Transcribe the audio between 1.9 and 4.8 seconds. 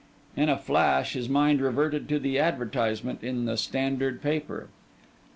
to the advertisement in the Standard newspaper.